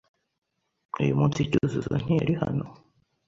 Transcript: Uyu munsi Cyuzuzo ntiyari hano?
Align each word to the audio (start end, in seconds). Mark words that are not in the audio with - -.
Uyu 1.01 1.17
munsi 1.19 1.39
Cyuzuzo 1.49 1.93
ntiyari 2.01 2.33
hano? 2.41 2.65